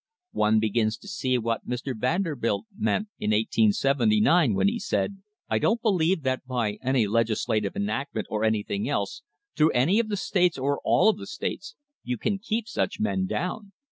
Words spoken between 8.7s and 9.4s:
else,